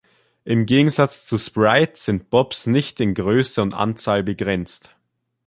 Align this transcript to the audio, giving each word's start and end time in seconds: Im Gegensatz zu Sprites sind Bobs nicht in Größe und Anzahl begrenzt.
Im 0.45 0.65
Gegensatz 0.65 1.25
zu 1.27 1.37
Sprites 1.37 2.05
sind 2.05 2.31
Bobs 2.31 2.65
nicht 2.65 2.99
in 3.01 3.13
Größe 3.13 3.61
und 3.61 3.75
Anzahl 3.75 4.23
begrenzt. 4.23 4.95